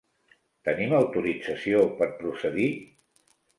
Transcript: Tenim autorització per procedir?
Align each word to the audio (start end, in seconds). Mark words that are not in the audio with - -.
Tenim 0.69 0.95
autorització 1.01 1.85
per 2.01 2.09
procedir? 2.25 2.69